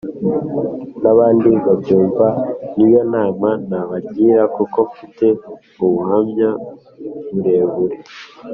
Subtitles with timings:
[1.01, 2.27] Nabandi banyumva
[2.77, 5.27] niyo nama nabagira kuko mfite
[5.85, 6.49] ubuhamya
[7.31, 7.97] burebure